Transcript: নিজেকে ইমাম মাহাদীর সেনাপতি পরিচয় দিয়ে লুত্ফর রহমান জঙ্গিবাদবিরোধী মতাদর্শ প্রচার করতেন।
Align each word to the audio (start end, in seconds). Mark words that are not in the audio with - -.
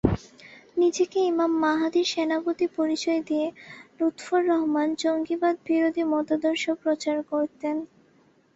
নিজেকে 0.77 1.19
ইমাম 1.29 1.51
মাহাদীর 1.63 2.07
সেনাপতি 2.07 2.65
পরিচয় 2.77 3.21
দিয়ে 3.29 3.47
লুত্ফর 3.97 4.41
রহমান 4.51 4.87
জঙ্গিবাদবিরোধী 5.01 6.03
মতাদর্শ 6.13 6.63
প্রচার 6.83 7.17
করতেন। 7.31 7.75